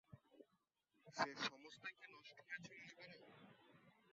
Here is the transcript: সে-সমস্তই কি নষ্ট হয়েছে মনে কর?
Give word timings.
সে-সমস্তই 1.07 1.93
কি 1.97 2.05
নষ্ট 2.13 2.37
হয়েছে 2.47 2.73
মনে 2.79 3.15
কর? 3.21 3.39